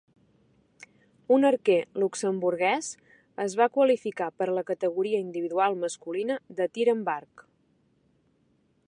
[1.35, 2.89] Un arquer luxemburguès
[3.45, 7.45] es va qualificar per a la categoria individual masculina de tir amb arc.